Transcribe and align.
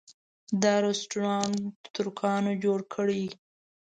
دا 0.63 0.73
رسټورانټ 0.85 1.57
ترکانو 1.95 2.51
جوړه 2.63 2.85
کړې. 2.93 3.25